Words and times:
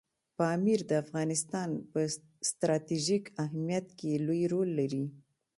پامیر 0.37 0.79
د 0.89 0.91
افغانستان 1.03 1.69
په 1.91 1.99
ستراتیژیک 2.49 3.23
اهمیت 3.43 3.87
کې 3.99 4.11
لوی 4.25 4.41
رول 4.53 4.69
لري. 4.79 5.05